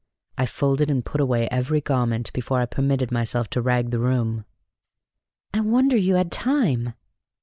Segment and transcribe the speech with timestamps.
[0.35, 4.45] I folded and put away every garment before I permitted myself to rag the room."
[5.53, 6.95] "I wonder you had time!"